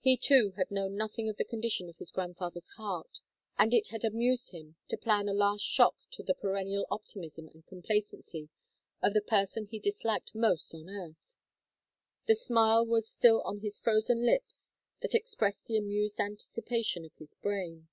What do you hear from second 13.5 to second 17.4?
his frozen lips that expressed the amused anticipation of his